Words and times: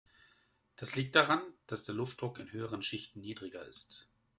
Das 0.77 0.95
liegt 0.95 1.15
daran, 1.15 1.43
dass 1.67 1.83
der 1.83 1.93
Luftdruck 1.93 2.39
in 2.39 2.51
höheren 2.51 2.81
Schichten 2.81 3.19
niedriger 3.21 3.63
ist. 3.67 4.09